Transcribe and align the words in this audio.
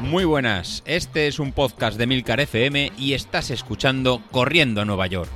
Muy 0.00 0.24
buenas, 0.24 0.82
este 0.86 1.26
es 1.26 1.38
un 1.38 1.52
podcast 1.52 1.98
de 1.98 2.06
Milcar 2.06 2.40
FM 2.40 2.92
y 2.96 3.14
estás 3.14 3.50
escuchando 3.50 4.22
Corriendo 4.30 4.80
a 4.80 4.84
Nueva 4.84 5.06
York. 5.08 5.28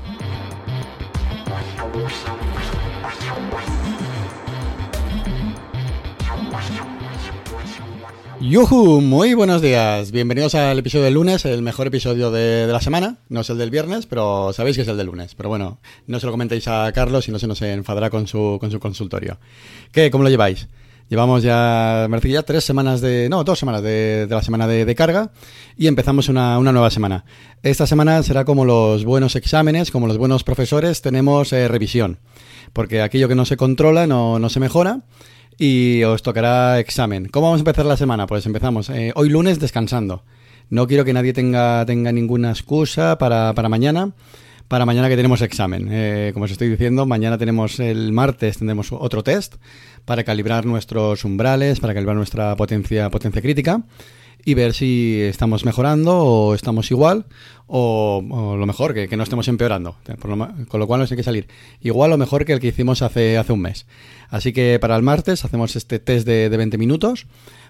Yuhu, 8.41 9.03
muy 9.03 9.35
buenos 9.35 9.61
días. 9.61 10.13
Bienvenidos 10.13 10.55
al 10.55 10.79
episodio 10.79 11.05
del 11.05 11.15
lunes, 11.15 11.45
el 11.45 11.61
mejor 11.61 11.89
episodio 11.89 12.31
de, 12.31 12.67
de, 12.67 12.73
la 12.73 12.81
semana. 12.81 13.19
No 13.29 13.41
es 13.41 13.51
el 13.51 13.59
del 13.59 13.71
viernes, 13.71 14.07
pero 14.07 14.55
sabéis 14.55 14.77
que 14.77 14.83
es 14.83 14.89
el 14.89 14.97
del 14.97 15.09
lunes. 15.09 15.35
Pero 15.35 15.51
bueno, 15.51 15.79
no 16.07 16.21
se 16.21 16.27
lo 16.27 16.33
comentéis 16.33 16.67
a 16.67 16.91
Carlos 16.93 17.29
y 17.29 17.33
no 17.33 17.39
se 17.39 17.47
nos 17.47 17.61
enfadará 17.61 18.09
con 18.09 18.27
su, 18.27 18.57
con 18.59 18.71
su 18.71 18.81
consultorio. 18.81 19.39
¿Qué? 19.93 20.11
¿Cómo 20.11 20.25
lo 20.25 20.31
lleváis? 20.31 20.69
Llevamos 21.11 21.43
ya, 21.43 22.07
me 22.09 22.21
ya 22.21 22.45
tres 22.45 22.63
semanas 22.63 23.01
de, 23.01 23.29
no, 23.29 23.43
dos 23.43 23.59
semanas 23.59 23.83
de, 23.83 24.29
de 24.29 24.35
la 24.35 24.43
semana 24.43 24.69
de, 24.69 24.95
carga 24.95 25.33
y 25.77 25.89
empezamos 25.89 26.29
una, 26.29 26.57
una, 26.57 26.71
nueva 26.71 26.89
semana. 26.89 27.25
Esta 27.65 27.85
semana 27.85 28.23
será 28.23 28.45
como 28.45 28.65
los 28.65 29.05
buenos 29.05 29.35
exámenes, 29.35 29.91
como 29.91 30.07
los 30.07 30.19
buenos 30.19 30.45
profesores, 30.45 31.03
tenemos 31.03 31.53
eh, 31.53 31.67
revisión. 31.67 32.21
Porque 32.73 33.03
aquello 33.03 33.27
que 33.27 33.35
no 33.35 33.45
se 33.45 33.57
controla 33.57 34.07
no, 34.07 34.39
no 34.39 34.49
se 34.51 34.61
mejora 34.61 35.01
y 35.59 36.05
os 36.05 36.23
tocará 36.23 36.79
examen. 36.79 37.27
¿Cómo 37.27 37.49
vamos 37.49 37.59
a 37.59 37.63
empezar 37.63 37.87
la 37.87 37.97
semana? 37.97 38.29
Pues 38.29 38.47
empezamos 38.47 38.89
eh, 38.91 39.11
hoy 39.17 39.31
lunes 39.31 39.59
descansando. 39.59 40.23
No 40.69 40.87
quiero 40.87 41.05
que 41.05 41.13
nadie 41.13 41.33
tenga, 41.33 41.85
tenga 41.87 42.13
ninguna 42.13 42.51
excusa 42.51 43.19
para 43.19 43.69
mañana. 43.69 44.13
Para 44.71 44.87
mañana 44.87 45.09
que 45.09 45.17
tenemos 45.17 45.43
examen. 45.43 45.89
Eh, 45.91 46.31
como 46.33 46.45
os 46.45 46.53
estoy 46.53 46.69
diciendo, 46.69 47.05
mañana 47.05 47.37
tenemos 47.37 47.81
el 47.81 48.13
martes, 48.13 48.59
tendremos 48.59 48.93
otro 48.93 49.25
test 49.25 49.57
para 50.05 50.23
calibrar 50.23 50.65
nuestros 50.65 51.25
umbrales, 51.25 51.81
para 51.81 51.93
calibrar 51.93 52.15
nuestra 52.15 52.55
potencia, 52.55 53.11
potencia 53.11 53.43
crítica 53.43 53.83
y 54.45 54.55
ver 54.55 54.75
si 54.75 55.21
estamos 55.23 55.65
mejorando 55.65 56.19
o 56.19 56.55
estamos 56.55 56.91
igual 56.91 57.27
o, 57.73 58.57
lo 58.59 58.67
mejor, 58.67 58.95
que, 58.95 59.17
no 59.17 59.23
estemos 59.23 59.47
empeorando. 59.47 59.95
Con 60.69 60.81
lo 60.81 60.87
cual 60.89 61.01
nos 61.01 61.11
hay 61.13 61.17
que 61.17 61.23
salir 61.23 61.47
igual 61.81 62.13
o 62.13 62.19
mejor 62.19 62.45
que 62.45 62.53
el 62.53 62.59
que 62.59 62.69
hicimos 62.69 63.01
hace, 63.01 63.39
hace 63.39 63.53
un 63.53 63.61
mes. 63.61 63.87
Así 64.29 64.53
que 64.53 64.79
para 64.81 64.97
el 64.97 65.03
martes 65.03 65.45
hacemos 65.45 65.77
este 65.77 66.01
test 66.01 66.27
de, 66.27 66.51
de 66.51 66.57
20 66.57 66.79
minutos 66.79 67.27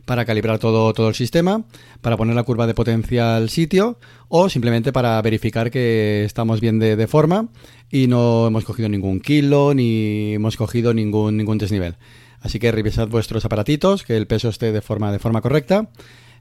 para 0.07 0.25
calibrar 0.25 0.59
todo, 0.59 0.95
todo 0.95 1.09
el 1.09 1.15
sistema, 1.15 1.65
para 2.01 2.17
poner 2.17 2.35
la 2.35 2.45
curva 2.45 2.67
de 2.67 2.75
potencia 2.75 3.37
al 3.37 3.51
sitio 3.51 3.99
o 4.29 4.49
simplemente 4.49 4.93
para 4.93 5.21
verificar 5.21 5.71
que 5.71 6.25
estamos 6.25 6.61
bien 6.61 6.79
de, 6.79 6.97
de 6.97 7.07
forma 7.07 7.49
y 7.91 8.07
no 8.07 8.47
hemos 8.47 8.65
cogido 8.65 8.89
ningún 8.89 9.21
kilo 9.21 9.75
ni 9.75 10.35
hemos 10.35 10.57
cogido 10.57 10.95
ningún, 10.95 11.37
ningún 11.37 11.59
desnivel. 11.59 11.97
Así 12.41 12.59
que 12.59 12.73
revisad 12.73 13.09
vuestros 13.09 13.45
aparatitos, 13.45 14.03
que 14.03 14.17
el 14.17 14.27
peso 14.27 14.49
esté 14.49 14.73
de 14.73 14.81
forma, 14.81 15.13
de 15.13 15.19
forma 15.19 15.43
correcta 15.43 15.91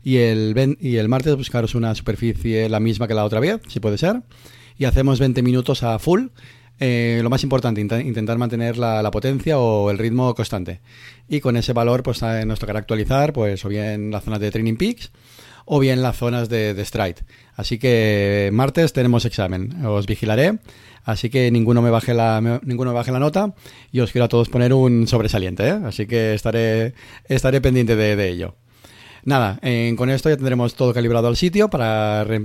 y 0.04 0.18
el, 0.18 0.78
y 0.80 0.98
el 0.98 1.10
martes 1.10 1.36
buscaros 1.36 1.76
una 1.76 1.94
superficie 1.96 2.70
la 2.70 2.80
misma 2.80 3.08
que 3.08 3.14
la 3.14 3.26
otra 3.26 3.40
vez, 3.40 3.62
si 3.68 3.80
puede 3.80 3.98
ser, 3.98 4.22
y 4.78 4.86
hacemos 4.86 5.20
20 5.20 5.42
minutos 5.44 5.84
a 5.84 6.00
full. 6.00 6.28
Eh, 6.82 7.20
lo 7.22 7.30
más 7.30 7.44
importante, 7.44 7.82
int 7.82 7.92
intentar 7.92 8.38
mantener 8.38 8.78
la, 8.78 9.04
la, 9.04 9.12
potencia 9.12 9.60
o 9.60 9.92
el 9.92 9.98
ritmo 9.98 10.34
constante. 10.34 10.80
Y 11.28 11.42
con 11.42 11.58
ese 11.58 11.74
valor, 11.74 12.04
pues 12.04 12.22
nos 12.22 12.60
tocará 12.60 12.80
actualizar, 12.80 13.34
pues, 13.34 13.66
o 13.66 13.70
bien 13.70 14.12
las 14.12 14.24
zonas 14.24 14.40
de 14.40 14.50
Training 14.50 14.78
Peaks 14.78 15.12
o 15.72 15.80
bien 15.80 16.02
las 16.02 16.18
zonas 16.18 16.50
de, 16.50 16.74
de 16.74 16.84
Stride. 16.84 17.18
Así 17.56 17.78
que 17.78 18.50
martes 18.52 18.92
tenemos 18.92 19.26
examen. 19.26 19.86
Os 19.86 20.08
vigilaré. 20.08 20.58
Así 21.04 21.30
que 21.30 21.52
ninguno 21.52 21.84
me 21.84 21.92
baje 21.92 22.16
la, 22.16 22.42
me, 22.42 22.60
ninguno 22.64 22.90
me 22.92 22.96
baje 22.96 23.12
la 23.12 23.20
nota 23.20 23.54
y 23.92 24.00
os 24.00 24.12
quiero 24.12 24.26
a 24.26 24.30
todos 24.30 24.50
poner 24.50 24.74
un 24.74 25.08
sobresaliente. 25.08 25.68
¿eh? 25.68 25.80
Así 25.86 26.08
que 26.08 26.34
estaré, 26.34 26.96
estaré 27.26 27.62
pendiente 27.62 27.96
de 27.96 28.30
ello. 28.30 28.56
Nada, 29.24 29.60
con 29.96 30.10
esto 30.10 30.30
ya 30.30 30.36
tendremos 30.36 30.76
todo 30.76 30.94
calibrado 30.94 31.28
al 31.28 31.38
sitio 31.38 31.70
para 31.70 32.24
re, 32.24 32.40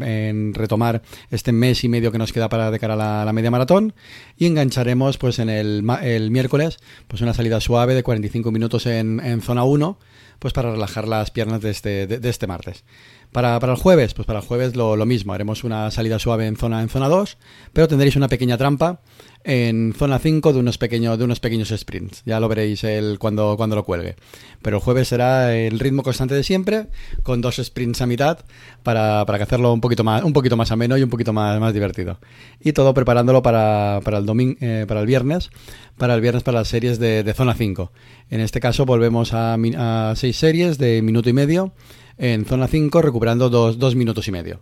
retomar 0.52 1.02
este 1.30 1.52
mes 1.52 1.84
y 1.84 1.88
medio 1.88 2.12
que 2.12 2.18
nos 2.18 2.32
queda 2.32 2.48
para 2.48 2.70
de 2.70 2.78
cara 2.78 2.94
a 2.94 3.24
la, 3.24 3.32
media 3.32 3.50
maratón 3.50 3.94
y 4.36 4.46
engancharemos 4.46 5.18
pues 5.18 5.38
en 5.38 5.50
el, 5.50 5.84
el, 6.02 6.30
miércoles 6.30 6.78
pues 7.08 7.22
una 7.22 7.34
salida 7.34 7.60
suave 7.60 7.94
de 7.94 8.02
45 8.02 8.50
minutos 8.50 8.86
en, 8.86 9.40
zona 9.42 9.64
1 9.64 9.98
pues 10.38 10.52
para 10.52 10.72
relajar 10.72 11.08
las 11.08 11.30
piernas 11.30 11.60
de 11.60 11.70
este, 11.70 12.28
este 12.28 12.46
martes. 12.46 12.84
Para, 13.34 13.58
para, 13.58 13.72
el 13.72 13.78
jueves, 13.80 14.14
pues 14.14 14.26
para 14.26 14.38
el 14.38 14.44
jueves 14.46 14.76
lo, 14.76 14.94
lo, 14.94 15.06
mismo, 15.06 15.32
haremos 15.32 15.64
una 15.64 15.90
salida 15.90 16.20
suave 16.20 16.46
en 16.46 16.54
zona, 16.54 16.82
en 16.82 16.88
zona 16.88 17.08
2, 17.08 17.36
pero 17.72 17.88
tendréis 17.88 18.14
una 18.14 18.28
pequeña 18.28 18.56
trampa 18.56 19.00
en 19.42 19.92
zona 19.92 20.20
5 20.20 20.52
de 20.52 20.60
unos, 20.60 20.78
pequeño, 20.78 21.16
de 21.16 21.24
unos 21.24 21.40
pequeños 21.40 21.74
sprints. 21.76 22.22
Ya 22.24 22.38
lo 22.38 22.48
veréis 22.48 22.84
el, 22.84 23.18
cuando, 23.18 23.56
cuando 23.56 23.74
lo 23.74 23.82
cuelgue. 23.82 24.14
Pero 24.62 24.76
el 24.76 24.82
jueves 24.84 25.08
será 25.08 25.52
el 25.52 25.80
ritmo 25.80 26.04
constante 26.04 26.36
de 26.36 26.44
siempre, 26.44 26.86
con 27.24 27.40
dos 27.40 27.56
sprints 27.56 28.02
a 28.02 28.06
mitad, 28.06 28.38
para, 28.84 29.26
para 29.26 29.42
hacerlo 29.42 29.72
un 29.72 29.80
poquito, 29.80 30.04
más, 30.04 30.22
un 30.22 30.32
poquito 30.32 30.56
más 30.56 30.70
ameno 30.70 30.96
y 30.96 31.02
un 31.02 31.10
poquito 31.10 31.32
más, 31.32 31.58
más 31.58 31.74
divertido. 31.74 32.20
Y 32.60 32.72
todo 32.72 32.94
preparándolo 32.94 33.42
para, 33.42 33.98
para, 34.04 34.18
el, 34.18 34.26
domingo, 34.26 34.56
eh, 34.60 34.84
para 34.86 35.00
el 35.00 35.06
viernes, 35.06 35.50
para 35.98 36.14
el 36.14 36.20
viernes 36.20 36.44
para 36.44 36.60
las 36.60 36.68
series 36.68 37.00
de, 37.00 37.24
de 37.24 37.34
zona 37.34 37.54
5. 37.54 37.90
En 38.30 38.40
este 38.40 38.60
caso 38.60 38.86
volvemos 38.86 39.34
a, 39.34 39.54
a 39.54 40.14
seis 40.14 40.36
series 40.36 40.78
de 40.78 41.02
minuto 41.02 41.28
y 41.28 41.32
medio 41.32 41.72
en 42.18 42.44
zona 42.44 42.68
5 42.68 43.02
recuperando 43.02 43.50
dos, 43.50 43.94
minutos 43.94 44.28
y 44.28 44.32
medio. 44.32 44.60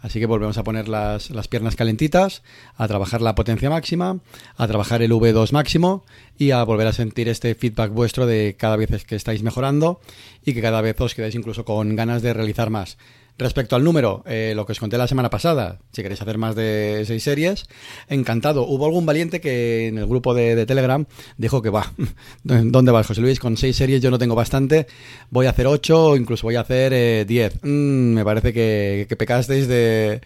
Así 0.00 0.18
que 0.18 0.26
volvemos 0.26 0.58
a 0.58 0.64
poner 0.64 0.88
las, 0.88 1.30
las, 1.30 1.46
piernas 1.46 1.76
calentitas, 1.76 2.42
a 2.76 2.88
trabajar 2.88 3.22
la 3.22 3.36
potencia 3.36 3.70
máxima, 3.70 4.18
a 4.56 4.66
trabajar 4.66 5.00
el 5.00 5.12
V2 5.12 5.52
máximo 5.52 6.04
y 6.36 6.50
a 6.50 6.64
volver 6.64 6.88
a 6.88 6.92
sentir 6.92 7.28
este 7.28 7.54
feedback 7.54 7.92
vuestro 7.92 8.26
de 8.26 8.56
cada 8.58 8.76
vez 8.76 9.04
que 9.04 9.14
estáis 9.14 9.44
mejorando 9.44 10.00
y 10.44 10.54
que 10.54 10.62
cada 10.62 10.80
vez 10.80 11.00
os 11.00 11.14
quedáis 11.14 11.36
incluso 11.36 11.64
con 11.64 11.94
ganas 11.94 12.20
de 12.20 12.34
realizar 12.34 12.68
más. 12.68 12.98
Respecto 13.38 13.76
al 13.76 13.82
número, 13.82 14.22
eh, 14.26 14.52
lo 14.54 14.66
que 14.66 14.72
os 14.72 14.78
conté 14.78 14.98
la 14.98 15.08
semana 15.08 15.30
pasada, 15.30 15.78
si 15.92 16.02
queréis 16.02 16.20
hacer 16.20 16.36
más 16.36 16.54
de 16.54 17.02
seis 17.06 17.22
series, 17.22 17.64
encantado. 18.08 18.66
Hubo 18.66 18.84
algún 18.84 19.06
valiente 19.06 19.40
que 19.40 19.88
en 19.88 19.98
el 19.98 20.06
grupo 20.06 20.34
de, 20.34 20.54
de 20.54 20.66
Telegram 20.66 21.06
dijo 21.38 21.62
que 21.62 21.70
va, 21.70 21.92
¿dónde 22.44 22.92
vas, 22.92 23.06
José 23.06 23.22
Luis? 23.22 23.40
Con 23.40 23.56
seis 23.56 23.74
series 23.76 24.02
yo 24.02 24.10
no 24.10 24.18
tengo 24.18 24.34
bastante, 24.34 24.86
voy 25.30 25.46
a 25.46 25.50
hacer 25.50 25.66
ocho 25.66 26.10
o 26.10 26.16
incluso 26.16 26.46
voy 26.46 26.56
a 26.56 26.60
hacer 26.60 26.92
eh, 26.92 27.24
diez. 27.26 27.58
Mm, 27.62 28.14
me 28.14 28.24
parece 28.24 28.52
que, 28.52 29.06
que 29.08 29.16
pecasteis 29.16 29.66
de, 29.66 30.20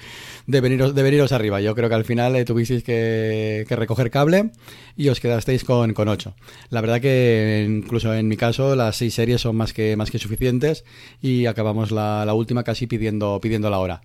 de, 0.46 0.60
veniros, 0.60 0.94
de 0.94 1.02
veniros 1.02 1.32
arriba. 1.32 1.60
Yo 1.60 1.74
creo 1.74 1.88
que 1.88 1.94
al 1.94 2.04
final 2.04 2.34
eh, 2.34 2.44
tuvisteis 2.44 2.82
que, 2.82 3.64
que, 3.68 3.76
recoger 3.76 4.10
cable 4.10 4.50
y 4.96 5.08
os 5.08 5.20
quedasteis 5.20 5.64
con, 5.64 5.92
con 5.94 6.08
ocho. 6.08 6.34
La 6.70 6.80
verdad 6.80 7.00
que 7.00 7.66
incluso 7.68 8.12
en 8.14 8.26
mi 8.28 8.36
caso 8.36 8.74
las 8.74 8.96
seis 8.96 9.14
series 9.14 9.40
son 9.40 9.56
más 9.56 9.72
que, 9.72 9.96
más 9.96 10.10
que 10.10 10.18
suficientes 10.18 10.84
y 11.22 11.46
acabamos 11.46 11.92
la, 11.92 12.24
la 12.24 12.34
última 12.34 12.64
casi 12.64 12.86
pidiendo, 12.98 13.40
pidiendo 13.40 13.70
la 13.70 13.78
hora. 13.78 14.02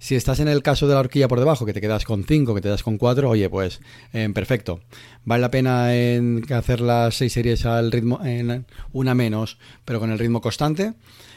Si 0.00 0.16
estás 0.16 0.40
en 0.40 0.48
el 0.48 0.62
caso 0.62 0.88
de 0.88 0.94
la 0.94 1.00
horquilla 1.00 1.28
por 1.28 1.38
debajo, 1.38 1.66
que 1.66 1.74
te 1.74 1.80
quedas 1.82 2.06
con 2.06 2.24
5, 2.24 2.54
que 2.54 2.62
te 2.62 2.70
das 2.70 2.82
con 2.82 2.96
4, 2.96 3.28
oye, 3.28 3.50
pues 3.50 3.82
eh, 4.14 4.30
perfecto. 4.32 4.80
Vale 5.26 5.42
la 5.42 5.50
pena 5.50 5.94
en 5.94 6.42
hacer 6.54 6.80
las 6.80 7.16
6 7.16 7.30
series 7.30 7.66
al 7.66 7.92
ritmo, 7.92 8.18
en 8.24 8.64
una 8.92 9.14
menos, 9.14 9.58
pero 9.84 10.00
con 10.00 10.10
el 10.10 10.18
ritmo 10.18 10.40
constante, 10.40 10.94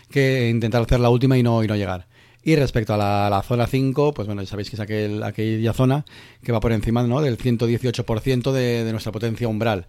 que 0.09 0.50
intentar 0.50 0.81
hacer 0.81 1.02
la 1.02 1.09
última 1.09 1.38
y 1.38 1.44
no, 1.44 1.62
y 1.62 1.68
no 1.68 1.75
llegar. 1.75 2.08
Y 2.42 2.56
respecto 2.56 2.94
a 2.94 3.30
la, 3.30 3.44
zona 3.46 3.68
5, 3.68 4.13
pues 4.13 4.28
bueno, 4.28 4.42
ya 4.42 4.47
sabéis 4.47 4.69
que 4.69 4.78
es 4.78 4.80
aquel, 4.80 5.24
aquella 5.24 5.74
zona 5.74 6.06
que 6.42 6.53
va 6.53 6.62
por 6.62 6.72
encima 6.72 7.03
¿no? 7.03 7.19
del 7.22 7.38
118% 7.38 8.52
de, 8.53 8.86
de 8.86 8.92
nuestra 8.92 9.12
potencia 9.12 9.47
umbral 9.50 9.88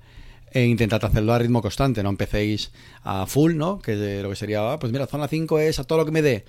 e 0.51 0.65
intentad 0.65 1.05
hacerlo 1.05 1.33
a 1.33 1.39
ritmo 1.39 1.63
constante, 1.63 2.03
no 2.03 2.11
empecéis 2.11 2.71
a 3.03 3.27
full, 3.27 3.57
¿no? 3.57 3.81
Que 3.81 4.21
lo 4.23 4.31
que 4.31 4.37
sería, 4.37 4.79
pues 4.79 4.93
mira, 4.93 5.07
zona 5.07 5.27
5 5.27 5.59
es 5.59 5.81
a 5.81 5.85
todo 5.85 5.99
lo 5.99 6.05
que 6.05 6.13
me 6.13 6.23
dé 6.23 6.45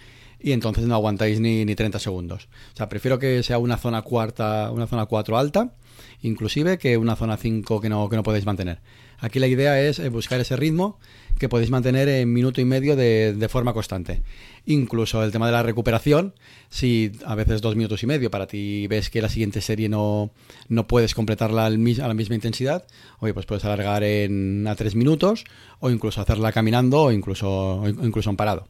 y 0.46 0.52
entonces 0.52 0.86
no 0.86 0.94
aguantáis 0.94 1.40
ni, 1.40 1.66
ni 1.66 1.74
30 1.74 1.98
segundos. 1.98 2.48
O 2.72 2.78
sea, 2.78 2.88
prefiero 2.88 3.18
que 3.18 3.42
sea 3.42 3.58
una 3.58 3.78
zona 3.78 4.04
cuarta, 4.04 4.70
una 4.72 4.86
zona 4.86 5.08
4 5.08 5.40
alta, 5.40 5.74
inclusive 6.22 6.78
que 6.78 6.98
una 6.98 7.16
zona 7.16 7.36
5 7.36 7.82
que 7.82 7.90
no, 7.90 8.08
que 8.10 8.16
no 8.16 8.22
podéis 8.22 8.46
mantener. 8.46 8.80
Aquí 9.18 9.40
la 9.40 9.48
idea 9.48 9.82
es 9.82 9.98
eh, 9.98 10.08
buscar 10.10 10.40
ese 10.40 10.56
ritmo 10.56 11.00
que 11.40 11.50
podéis 11.50 11.72
mantener 11.72 12.08
en 12.10 12.32
minuto 12.32 12.62
y 12.62 12.66
medio 12.66 12.96
de, 12.96 13.34
de, 13.34 13.50
forma 13.50 13.74
constante. 13.74 14.22
Incluso 14.68 15.24
el 15.24 15.32
tema 15.32 15.48
de 15.48 15.54
la 15.54 15.64
recuperación, 15.64 16.36
si 16.70 17.12
a 17.26 17.34
veces 17.34 17.64
dos 17.64 17.76
minutos 17.76 18.04
y 18.04 18.06
medio 18.06 18.30
para 18.30 18.46
ti 18.46 18.86
ves 18.86 19.10
que 19.10 19.24
la 19.24 19.30
siguiente 19.30 19.62
serie 19.62 19.90
no, 19.90 20.30
no 20.70 20.86
puedes 20.86 21.16
completarla 21.16 21.66
al, 21.66 21.74
a 22.04 22.08
la 22.08 22.14
misma 22.14 22.36
intensidad, 22.36 22.86
oye, 23.18 23.34
pues 23.34 23.48
puedes 23.48 23.66
alargar 23.66 24.04
en, 24.04 24.68
a 24.68 24.76
tres 24.76 24.94
minutos 24.94 25.44
o 25.80 25.90
incluso 25.90 26.22
hacerla 26.22 26.52
caminando 26.52 27.02
o 27.02 27.12
incluso, 27.12 27.82
o 27.82 27.88
incluso 27.88 28.30
en 28.30 28.36
parado. 28.36 28.68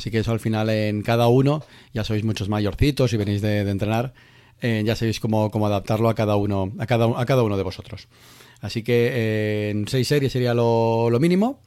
Así 0.00 0.10
que 0.10 0.20
eso 0.20 0.32
al 0.32 0.40
final 0.40 0.70
en 0.70 1.02
cada 1.02 1.28
uno, 1.28 1.62
ya 1.92 2.04
sois 2.04 2.24
muchos 2.24 2.48
mayorcitos 2.48 3.12
y 3.12 3.18
venís 3.18 3.42
de, 3.42 3.68
entrenar, 3.68 4.14
eh, 4.62 4.82
ya 4.82 4.96
sabéis 4.96 5.20
cómo, 5.20 5.50
cómo, 5.50 5.66
adaptarlo 5.66 6.08
a 6.08 6.14
cada 6.14 6.36
uno, 6.36 6.72
a 6.78 6.86
cada, 6.86 7.20
a 7.20 7.26
cada 7.26 7.42
uno 7.42 7.58
de 7.58 7.62
vosotros. 7.62 8.08
Así 8.62 8.82
que 8.82 9.10
eh, 9.12 9.70
en 9.70 9.86
seis 9.88 10.08
series 10.08 10.32
sería 10.32 10.54
lo, 10.54 11.10
lo 11.10 11.20
mínimo 11.20 11.60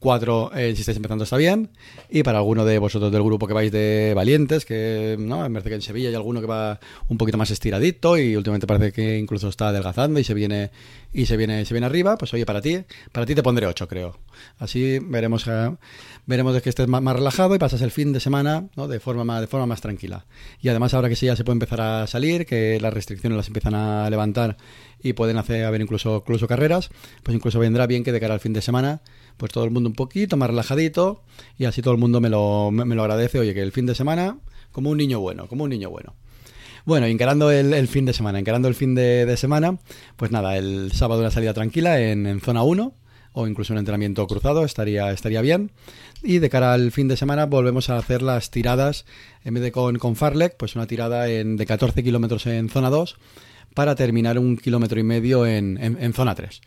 cuatro, 0.00 0.50
eh, 0.54 0.74
si 0.74 0.80
estáis 0.80 0.96
empezando 0.96 1.24
está 1.24 1.36
bien. 1.36 1.70
Y 2.08 2.24
para 2.24 2.38
alguno 2.38 2.64
de 2.64 2.78
vosotros 2.78 3.12
del 3.12 3.22
grupo 3.22 3.46
que 3.46 3.52
vais 3.52 3.70
de 3.70 4.12
valientes, 4.16 4.64
que 4.64 5.16
no, 5.18 5.42
me 5.42 5.50
parece 5.50 5.68
que 5.68 5.74
en 5.76 5.82
Sevilla 5.82 6.08
hay 6.08 6.14
alguno 6.14 6.40
que 6.40 6.46
va 6.46 6.80
un 7.08 7.18
poquito 7.18 7.38
más 7.38 7.50
estiradito 7.50 8.18
y 8.18 8.34
últimamente 8.34 8.66
parece 8.66 8.92
que 8.92 9.18
incluso 9.18 9.48
está 9.48 9.68
adelgazando 9.68 10.18
y 10.18 10.24
se 10.24 10.34
viene 10.34 10.70
y 11.12 11.26
se 11.26 11.36
viene 11.36 11.64
se 11.64 11.74
viene 11.74 11.86
arriba, 11.86 12.16
pues 12.16 12.32
oye, 12.34 12.46
para 12.46 12.60
ti, 12.60 12.78
para 13.12 13.26
ti 13.26 13.34
te 13.34 13.42
pondré 13.42 13.66
8, 13.66 13.86
creo. 13.86 14.18
Así 14.58 14.98
veremos 15.00 15.46
eh, 15.46 15.76
veremos 16.26 16.54
de 16.54 16.62
que 16.62 16.70
estés 16.70 16.88
más, 16.88 17.02
relajado 17.14 17.54
y 17.54 17.58
pasas 17.58 17.82
el 17.82 17.90
fin 17.90 18.12
de 18.12 18.20
semana 18.20 18.68
¿no? 18.76 18.88
de 18.88 19.00
forma 19.00 19.24
más 19.24 19.42
de 19.42 19.46
forma 19.46 19.66
más 19.66 19.82
tranquila. 19.82 20.24
Y 20.62 20.70
además 20.70 20.94
ahora 20.94 21.10
que 21.10 21.16
sí 21.16 21.26
ya 21.26 21.36
se 21.36 21.44
puede 21.44 21.56
empezar 21.56 21.80
a 21.82 22.06
salir, 22.06 22.46
que 22.46 22.80
las 22.80 22.94
restricciones 22.94 23.36
las 23.36 23.48
empiezan 23.48 23.74
a 23.74 24.08
levantar 24.08 24.56
y 25.02 25.12
pueden 25.12 25.36
hacer 25.36 25.64
haber 25.64 25.82
incluso 25.82 26.22
incluso 26.24 26.48
carreras, 26.48 26.90
pues 27.22 27.34
incluso 27.34 27.58
vendrá 27.58 27.86
bien 27.86 28.02
que 28.02 28.12
de 28.12 28.20
cara 28.20 28.34
al 28.34 28.40
fin 28.40 28.54
de 28.54 28.62
semana 28.62 29.02
pues 29.40 29.52
todo 29.52 29.64
el 29.64 29.70
mundo 29.70 29.89
un 29.90 29.94
poquito 29.94 30.36
más 30.36 30.48
relajadito 30.48 31.22
y 31.58 31.64
así 31.64 31.82
todo 31.82 31.92
el 31.92 32.00
mundo 32.00 32.20
me 32.20 32.28
lo, 32.28 32.70
me, 32.70 32.94
lo 32.94 33.02
agradece. 33.02 33.38
Oye, 33.38 33.54
que 33.54 33.62
el 33.62 33.72
fin 33.72 33.86
de 33.86 33.94
semana, 33.94 34.38
como 34.72 34.90
un 34.90 34.98
niño 34.98 35.20
bueno, 35.20 35.48
como 35.48 35.64
un 35.64 35.70
niño 35.70 35.90
bueno. 35.90 36.14
Bueno, 36.86 37.06
encarando 37.06 37.50
el, 37.50 37.88
fin 37.88 38.06
de 38.06 38.14
semana, 38.14 38.38
encarando 38.38 38.68
el 38.68 38.74
fin 38.74 38.94
de, 38.94 39.36
semana, 39.36 39.78
pues 40.16 40.30
nada, 40.30 40.56
el 40.56 40.92
sábado 40.92 41.20
una 41.20 41.30
salida 41.30 41.52
tranquila 41.52 42.00
en, 42.00 42.40
zona 42.40 42.62
1 42.62 42.94
o 43.32 43.46
incluso 43.46 43.74
un 43.74 43.78
entrenamiento 43.78 44.26
cruzado 44.26 44.64
estaría, 44.64 45.10
estaría 45.12 45.42
bien. 45.42 45.72
Y 46.22 46.38
de 46.38 46.48
cara 46.48 46.72
al 46.72 46.90
fin 46.90 47.06
de 47.06 47.16
semana 47.16 47.46
volvemos 47.46 47.90
a 47.90 47.98
hacer 47.98 48.22
las 48.22 48.50
tiradas, 48.50 49.04
en 49.44 49.54
vez 49.54 49.62
de 49.62 49.72
con, 49.72 49.98
con 49.98 50.16
Farlek, 50.16 50.56
pues 50.56 50.74
una 50.74 50.86
tirada 50.86 51.28
en, 51.28 51.56
de 51.56 51.66
14 51.66 52.02
kilómetros 52.02 52.46
en 52.46 52.70
zona 52.70 52.88
2 52.90 53.18
para 53.74 53.94
terminar 53.94 54.38
un 54.38 54.56
kilómetro 54.56 54.98
y 54.98 55.02
medio 55.02 55.46
en, 55.46 55.78
en 55.78 56.12
zona 56.12 56.34
3. 56.34 56.62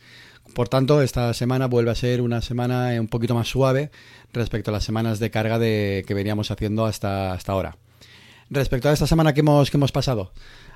Por 0.53 0.69
tanto, 0.69 1.01
esta 1.01 1.33
semana 1.33 1.65
vuelve 1.67 1.89
a 1.89 1.95
ser 1.95 2.21
una 2.21 2.41
semana 2.41 2.89
un 2.99 3.07
poquito 3.07 3.33
más 3.33 3.47
suave 3.47 3.89
respecto 4.33 4.69
a 4.69 4.73
las 4.73 4.83
semanas 4.83 5.17
de 5.17 5.31
carga 5.31 5.57
de, 5.57 6.03
que 6.07 6.13
veníamos 6.13 6.51
haciendo 6.51 6.85
hasta, 6.85 7.33
hasta 7.33 7.53
ahora. 7.53 7.77
Respecto 8.51 8.87
a 8.87 8.93
esta 8.93 9.07
semana 9.07 9.33
que 9.33 9.39
hemos, 9.39 9.71
que 9.71 9.77
hemos 9.77 9.91
pasado, 9.91 10.31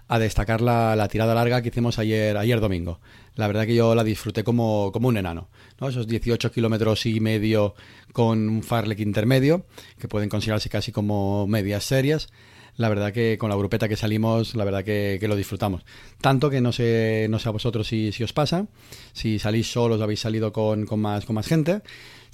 a 0.07 0.18
destacar 0.18 0.62
la, 0.62 1.07
tirada 1.09 1.35
larga 1.35 1.62
que 1.62 1.69
hicimos 1.69 2.00
ayer, 2.00 2.38
ayer 2.38 2.59
domingo. 2.59 3.00
La 3.35 3.45
verdad 3.45 3.68
que 3.68 3.75
yo 3.75 3.94
la 3.94 4.03
disfruté 4.03 4.44
como, 4.44 4.91
como 4.91 5.09
un 5.09 5.18
enano. 5.18 5.50
¿no? 5.79 5.89
Esos 5.89 6.07
18 6.07 6.51
kilómetros 6.51 7.06
y 7.06 7.19
medio 7.19 7.75
con 8.13 8.50
un 8.50 8.63
farlek 8.63 9.00
intermedio, 9.00 9.65
que 10.00 10.07
pueden 10.07 10.29
considerarse 10.29 10.69
casi 10.69 10.91
como 10.91 11.45
medias 11.45 11.83
series 11.83 12.29
la 12.77 12.89
verdad 12.89 13.12
que 13.12 13.38
con 13.38 13.50
la 13.50 13.56
grupeta 13.56 13.89
que 13.89 13.95
salimos, 13.95 14.56
la 14.56 14.63
verdad 14.63 14.83
que, 14.83 15.19
lo 15.27 15.35
disfrutamos. 15.35 15.83
Tanto 16.21 16.50
que 16.50 16.62
no 16.62 16.71
sé, 16.71 17.27
no 17.29 17.39
sé 17.39 17.50
a 17.50 17.51
vosotros 17.51 17.88
si, 17.88 18.12
si 18.12 18.24
os 18.24 18.33
pasa, 18.33 18.68
si 19.13 19.39
salís 19.39 19.71
solos, 19.71 20.01
habéis 20.01 20.21
salido 20.21 20.53
con, 20.53 20.85
con, 20.85 21.00
más, 21.00 21.25
con 21.25 21.35
más 21.35 21.47
gente. 21.47 21.81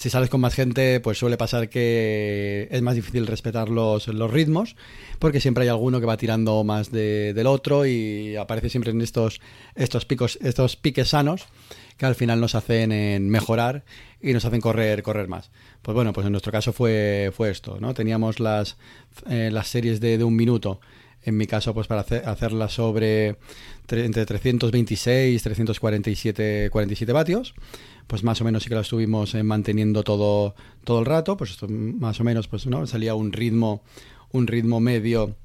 Si 0.03 0.09
sales 0.09 0.29
con 0.29 0.41
más 0.41 0.53
gente, 0.53 0.99
pues 0.99 1.17
suele 1.17 1.37
pasar 1.37 1.69
que 1.69 2.67
es 2.69 2.81
más 2.81 2.95
difícil 2.95 3.25
respetar 3.25 3.69
los, 3.69 4.09
los 4.09 4.29
ritmos, 4.29 4.75
porque 5.17 5.39
siempre 5.39 5.63
hay 5.63 5.69
alguno 5.69 6.01
que 6.01 6.05
va 6.05 6.17
tirando 6.17 6.61
más 6.65 6.91
del 6.91 7.47
otro 7.47 7.85
y 7.85 8.35
aparece 8.35 8.69
siempre 8.69 8.91
en 8.91 8.99
estos, 8.99 9.39
estos 9.75 10.03
picos, 10.03 10.37
estos 10.41 10.75
piques 10.75 11.07
sanos 11.07 11.45
que 11.95 12.05
al 12.05 12.15
final 12.15 12.41
nos 12.41 12.53
hacen 12.53 13.29
mejorar 13.29 13.85
y 14.21 14.33
nos 14.33 14.43
hacen 14.43 14.59
correr, 14.59 15.03
correr 15.03 15.29
más. 15.29 15.51
Pues 15.81 15.95
bueno, 15.95 16.11
pues 16.11 16.25
en 16.25 16.33
nuestro 16.33 16.51
caso 16.51 16.73
fue, 16.73 17.31
fue 17.33 17.49
esto, 17.49 17.77
¿no? 17.79 17.93
Teníamos 17.93 18.41
las, 18.41 18.75
eh, 19.29 19.51
las 19.53 19.69
series 19.69 20.01
de, 20.01 20.17
de, 20.17 20.23
un 20.25 20.35
minuto, 20.35 20.81
en 21.25 21.37
mi 21.37 21.47
caso, 21.47 21.73
pues 21.73 21.87
para 21.87 22.01
hacer, 22.01 22.27
hacerlas 22.27 22.73
sobre 22.73 23.37
entre 23.89 24.25
326 24.25 25.41
347 25.41 26.69
47 26.71 27.13
vatios, 27.13 27.53
pues 28.07 28.23
más 28.23 28.41
o 28.41 28.43
menos 28.45 28.63
sí 28.63 28.69
que 28.69 28.75
la 28.75 28.81
estuvimos 28.81 29.35
eh, 29.35 29.43
manteniendo 29.43 30.03
todo, 30.03 30.55
todo 30.83 30.99
el 30.99 31.05
rato, 31.05 31.37
pues 31.37 31.51
esto 31.51 31.67
más 31.69 32.19
o 32.19 32.23
menos, 32.23 32.47
pues 32.47 32.65
no, 32.67 32.85
salía 32.87 33.15
un 33.15 33.31
ritmo, 33.31 33.83
un 34.31 34.47
ritmo 34.47 34.79
medio, 34.79 35.35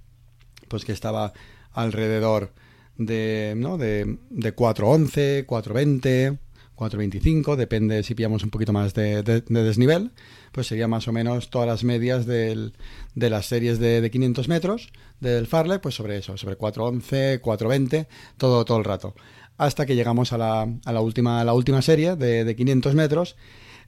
pues 0.68 0.84
que 0.84 0.92
estaba 0.92 1.32
alrededor 1.72 2.52
de, 2.96 3.54
¿no? 3.56 3.78
de, 3.78 4.18
de 4.30 4.56
4.11, 4.56 5.46
4.20, 5.46 6.38
4.25, 6.78 7.56
depende 7.56 8.02
si 8.02 8.14
pillamos 8.14 8.44
un 8.44 8.50
poquito 8.50 8.72
más 8.72 8.94
de, 8.94 9.22
desnivel, 9.22 10.12
pues 10.52 10.68
sería 10.68 10.86
más 10.86 11.08
o 11.08 11.12
menos 11.12 11.50
todas 11.50 11.66
las 11.66 11.84
medias 11.84 12.26
de 12.26 12.72
las 13.14 13.46
series 13.46 13.78
de, 13.78 14.00
de 14.00 14.10
500 14.10 14.48
metros 14.48 14.90
del 15.20 15.46
Farley, 15.46 15.78
pues 15.78 15.94
sobre 15.94 16.18
eso, 16.18 16.36
sobre 16.36 16.56
4.11, 16.56 17.40
4.20, 17.40 18.06
todo, 18.36 18.64
todo 18.64 18.78
el 18.78 18.84
rato. 18.84 19.14
Hasta 19.56 19.86
que 19.86 19.96
llegamos 19.96 20.32
a 20.32 20.38
la, 20.38 21.00
última, 21.00 21.42
la 21.44 21.52
última 21.52 21.82
serie 21.82 22.14
de, 22.14 22.44
de 22.44 22.56
500 22.56 22.94
metros, 22.94 23.36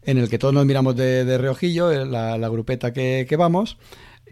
en 0.02 0.18
el 0.18 0.28
que 0.28 0.38
todos 0.38 0.52
nos 0.52 0.66
miramos 0.66 0.96
de, 0.96 1.38
reojillo, 1.38 1.92
eh, 1.92 2.06
la, 2.06 2.48
grupeta 2.48 2.92
que, 2.92 3.26
que 3.28 3.36
vamos, 3.36 3.78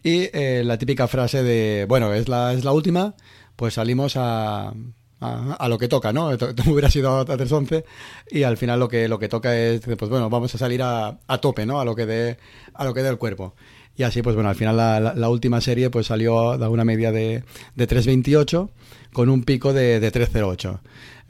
y 0.02 0.28
eh, 0.32 0.62
la 0.64 0.78
típica 0.78 1.06
frase 1.06 1.42
de, 1.42 1.86
bueno, 1.88 2.12
es 2.12 2.28
la, 2.28 2.52
es 2.52 2.64
la 2.64 2.72
última, 2.72 3.14
pues 3.56 3.74
salimos 3.74 4.14
a, 4.16 4.72
a, 5.20 5.68
lo 5.68 5.78
que 5.78 5.88
toca, 5.88 6.12
¿no? 6.12 6.28
Hubiera 6.66 6.90
sido 6.90 7.18
a 7.18 7.24
3.11 7.24 7.84
y 8.30 8.42
al 8.44 8.56
final 8.56 8.78
lo 8.78 8.88
que, 8.88 9.08
lo 9.08 9.18
que 9.18 9.28
toca 9.28 9.56
es, 9.56 9.80
pues 9.80 10.10
bueno, 10.10 10.30
vamos 10.30 10.54
a 10.54 10.58
salir 10.58 10.82
a, 10.82 11.18
a 11.26 11.38
tope, 11.38 11.66
¿no? 11.66 11.80
A 11.80 11.84
lo 11.84 11.94
que 11.94 12.06
dé 12.06 12.38
a 12.74 12.84
lo 12.84 12.94
que 12.94 13.02
dé 13.02 13.08
el 13.08 13.18
cuerpo. 13.18 13.54
Y 13.96 14.04
así, 14.04 14.22
pues 14.22 14.36
bueno, 14.36 14.48
al 14.48 14.54
final 14.54 14.76
la, 14.76 15.00
la, 15.00 15.28
última 15.28 15.60
serie 15.60 15.90
pues 15.90 16.06
salió 16.06 16.52
a 16.52 16.68
una 16.68 16.84
media 16.84 17.10
de, 17.10 17.42
de 17.74 17.88
3.28 17.88 18.70
con 19.12 19.28
un 19.28 19.42
pico 19.42 19.72
de, 19.72 19.98
de 19.98 20.12
3.08. 20.12 20.78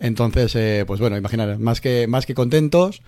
Entonces, 0.00 0.54
eh, 0.54 0.84
pues 0.86 1.00
bueno, 1.00 1.16
imaginar, 1.16 1.58
más 1.58 1.80
que, 1.80 2.06
más 2.06 2.24
que 2.24 2.34
contentos, 2.34 3.02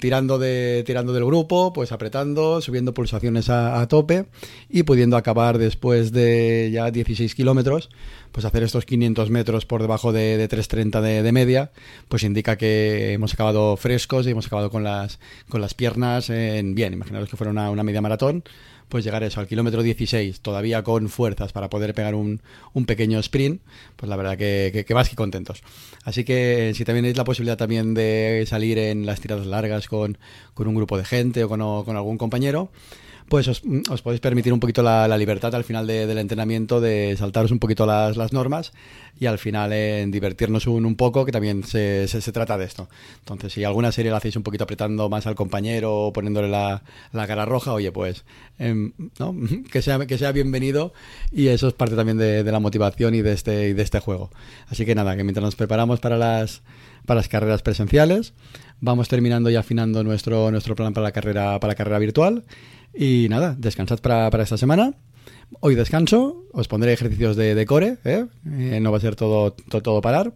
tirando, 0.00 0.38
de, 0.38 0.84
tirando 0.86 1.12
del 1.12 1.24
grupo, 1.24 1.72
pues 1.72 1.92
apretando, 1.92 2.60
subiendo 2.60 2.94
pulsaciones 2.94 3.50
a, 3.50 3.86
tope 3.88 4.26
y 4.68 4.84
pudiendo 4.84 5.16
acabar 5.16 5.58
después 5.58 6.12
de 6.12 6.70
ya 6.72 6.90
16 6.90 7.34
kilómetros, 7.34 7.90
pues 8.32 8.46
hacer 8.46 8.62
estos 8.62 8.84
500 8.84 9.30
metros 9.30 9.66
por 9.66 9.82
debajo 9.82 10.12
de, 10.12 10.36
de 10.36 10.48
3.30 10.48 11.00
de, 11.00 11.22
de, 11.22 11.32
media, 11.32 11.72
pues 12.08 12.22
indica 12.22 12.56
que 12.56 13.12
hemos 13.12 13.34
acabado 13.34 13.76
frescos 13.76 14.26
y 14.26 14.30
hemos 14.30 14.46
acabado 14.46 14.70
con 14.70 14.84
las, 14.84 15.18
con 15.48 15.60
las 15.60 15.74
piernas 15.74 16.30
en 16.30 16.74
bien. 16.74 16.92
Imaginaros 16.92 17.28
que 17.28 17.36
fuera 17.36 17.50
una, 17.50 17.70
una 17.70 17.82
media 17.82 18.00
maratón, 18.00 18.44
pues 18.88 19.04
llegar 19.04 19.22
eso 19.22 19.40
al 19.40 19.46
kilómetro 19.46 19.82
16 19.82 20.40
todavía 20.40 20.82
con 20.82 21.08
fuerzas 21.08 21.52
para 21.52 21.68
poder 21.70 21.94
pegar 21.94 22.14
un, 22.14 22.40
un 22.72 22.86
pequeño 22.86 23.18
sprint, 23.20 23.62
pues 23.96 24.08
la 24.08 24.16
verdad 24.16 24.36
que, 24.36 24.84
que, 24.86 24.94
más 24.94 25.08
que 25.08 25.16
contentos. 25.16 25.62
Así 26.04 26.24
que 26.24 26.72
si 26.74 26.84
también 26.84 27.04
tenéis 27.04 27.16
la 27.16 27.24
posibilidad 27.24 27.56
también 27.56 27.94
de 27.94 28.44
salir 28.46 28.78
en 28.78 29.06
las 29.06 29.20
tiradas 29.20 29.46
largas 29.46 29.88
con, 29.88 30.18
con 30.54 30.68
un 30.68 30.74
grupo 30.74 30.96
de 30.96 31.04
gente 31.04 31.44
o 31.44 31.48
con, 31.48 31.60
o 31.60 31.84
con 31.84 31.96
algún 31.96 32.18
compañero, 32.18 32.70
pues 33.28 33.48
os, 33.48 33.60
podéis 34.02 34.20
permitir 34.20 34.52
un 34.52 34.60
poquito 34.60 34.82
la, 34.82 35.18
libertad 35.18 35.54
al 35.54 35.64
final 35.64 35.86
del 35.86 36.18
entrenamiento 36.18 36.80
de 36.80 37.14
saltaros 37.18 37.50
un 37.50 37.58
poquito 37.58 37.86
las, 37.86 38.16
las 38.16 38.32
normas 38.32 38.72
y 39.20 39.26
al 39.26 39.38
final 39.38 39.72
en 39.72 40.10
divertirnos 40.10 40.66
un, 40.66 40.86
un 40.86 40.94
poco, 40.94 41.24
que 41.24 41.32
también 41.32 41.64
se, 41.64 42.06
se, 42.08 42.32
trata 42.32 42.56
de 42.56 42.64
esto. 42.64 42.88
Entonces, 43.18 43.52
si 43.52 43.64
alguna 43.64 43.92
serie 43.92 44.10
la 44.10 44.18
hacéis 44.18 44.36
un 44.36 44.42
poquito 44.42 44.64
apretando 44.64 45.08
más 45.08 45.26
al 45.26 45.34
compañero 45.34 45.94
o 45.94 46.12
poniéndole 46.12 46.48
la, 46.48 46.82
la 47.12 47.26
cara 47.26 47.44
roja, 47.44 47.72
oye, 47.72 47.90
pues 47.92 48.24
em, 48.58 48.92
¿no? 49.18 49.34
que, 49.72 49.82
sea, 49.82 50.06
que 50.06 50.18
sea 50.18 50.32
bienvenido 50.32 50.92
y 51.32 51.48
eso 51.48 51.68
es 51.68 51.74
parte 51.74 51.96
también 51.96 52.18
de, 52.18 52.44
de 52.44 52.52
la 52.52 52.60
motivación 52.60 53.14
y 53.14 53.22
de, 53.22 53.32
este, 53.32 53.68
y 53.70 53.72
de 53.72 53.82
este 53.82 54.00
juego. 54.00 54.30
Así 54.68 54.84
que 54.86 54.94
nada, 54.94 55.16
que 55.16 55.24
mientras 55.24 55.44
nos 55.44 55.56
preparamos 55.56 56.00
para 56.00 56.16
las, 56.16 56.62
para 57.08 57.20
las 57.20 57.28
carreras 57.28 57.62
presenciales, 57.62 58.34
vamos 58.80 59.08
terminando 59.08 59.48
y 59.48 59.56
afinando 59.56 60.04
nuestro, 60.04 60.50
nuestro 60.50 60.76
plan 60.76 60.92
para 60.92 61.04
la 61.04 61.12
carrera, 61.12 61.58
para 61.58 61.72
la 61.72 61.74
carrera 61.74 61.98
virtual. 61.98 62.44
Y 62.94 63.28
nada, 63.30 63.56
descansad 63.58 63.98
para, 64.00 64.28
para 64.30 64.42
esta 64.42 64.58
semana. 64.58 64.92
Hoy 65.60 65.74
descanso, 65.74 66.44
os 66.52 66.68
pondré 66.68 66.92
ejercicios 66.92 67.34
de, 67.34 67.64
core, 67.64 67.96
¿eh? 68.04 68.26
Eh, 68.46 68.78
no 68.82 68.92
va 68.92 68.98
a 68.98 69.00
ser 69.00 69.16
todo, 69.16 69.52
todo, 69.52 70.02
parar. 70.02 70.34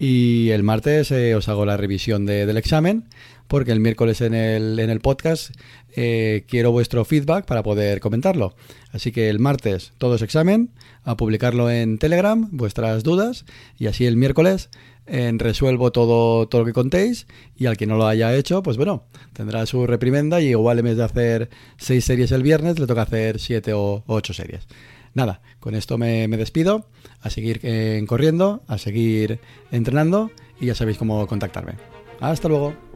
Y 0.00 0.50
el 0.50 0.64
martes 0.64 1.12
eh, 1.12 1.36
os 1.36 1.48
hago 1.48 1.64
la 1.64 1.76
revisión 1.76 2.26
del 2.26 2.56
examen, 2.56 3.04
porque 3.50 3.72
el 3.72 3.80
miércoles 3.80 4.20
en 4.20 4.32
el, 4.32 4.78
en 4.78 4.90
el 4.90 5.00
podcast 5.00 5.50
quiero 5.92 6.70
vuestro 6.70 7.04
feedback 7.04 7.44
para 7.46 7.64
poder 7.64 7.98
comentarlo. 7.98 8.54
Así 8.92 9.10
que 9.10 9.28
el 9.28 9.40
martes 9.40 9.92
todo 9.98 10.14
es 10.14 10.22
examen, 10.22 10.70
a 11.02 11.16
publicarlo 11.16 11.68
en 11.68 11.98
Telegram, 11.98 12.48
vuestras 12.52 13.02
dudas, 13.02 13.44
y 13.76 13.88
así 13.88 14.06
el 14.06 14.16
miércoles 14.16 14.70
resuelvo 15.06 15.90
todo, 15.90 16.46
todo 16.46 16.62
lo 16.62 16.66
que 16.66 16.72
contéis 16.72 17.26
y 17.56 17.66
al 17.66 17.76
que 17.76 17.86
no 17.86 17.96
lo 17.96 18.06
haya 18.06 18.34
hecho, 18.34 18.62
pues 18.62 18.76
bueno, 18.76 19.04
tendrá 19.32 19.66
su 19.66 19.84
reprimenda 19.86 20.40
y 20.40 20.50
igual 20.50 20.78
en 20.78 20.84
vez 20.84 20.96
de 20.96 21.04
hacer 21.04 21.50
seis 21.76 22.04
series 22.04 22.30
el 22.30 22.44
viernes, 22.44 22.78
le 22.78 22.86
toca 22.86 23.02
hacer 23.02 23.40
siete 23.40 23.72
o 23.72 24.04
ocho 24.06 24.32
series. 24.32 24.68
Nada, 25.12 25.42
con 25.58 25.74
esto 25.74 25.98
me, 25.98 26.28
me 26.28 26.36
despido, 26.36 26.86
a 27.20 27.30
seguir 27.30 27.58
eh, 27.64 28.02
corriendo, 28.06 28.62
a 28.68 28.78
seguir 28.78 29.40
entrenando 29.72 30.30
y 30.60 30.66
ya 30.66 30.76
sabéis 30.76 30.98
cómo 30.98 31.26
contactarme. 31.26 31.74
Hasta 32.20 32.48
luego. 32.48 32.89